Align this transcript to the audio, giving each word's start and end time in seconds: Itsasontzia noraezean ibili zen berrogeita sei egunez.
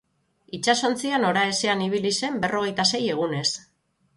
Itsasontzia 0.57 1.19
noraezean 1.25 1.83
ibili 1.89 2.13
zen 2.23 2.41
berrogeita 2.47 2.87
sei 2.95 3.03
egunez. 3.17 3.47